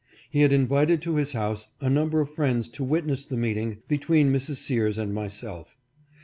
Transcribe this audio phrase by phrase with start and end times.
[0.31, 3.83] He had invited to his house a number of friends to wit ness the meeting
[3.87, 4.55] between Mrs.
[4.55, 5.77] Sears and myself.